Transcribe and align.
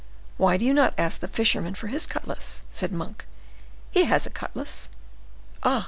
"Why 0.37 0.57
do 0.57 0.65
you 0.65 0.73
not 0.73 0.95
ask 0.97 1.19
the 1.19 1.27
fisherman 1.27 1.75
for 1.75 1.85
his 1.85 2.07
cutlass?" 2.07 2.63
said 2.71 2.91
Monk; 2.91 3.23
"he 3.91 4.05
has 4.05 4.25
a 4.25 4.31
cutlass." 4.31 4.89
"Ah! 5.61 5.79